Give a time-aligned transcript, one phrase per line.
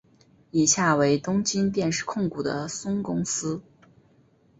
[0.49, 3.61] 以下为东京电视控股的孙公司。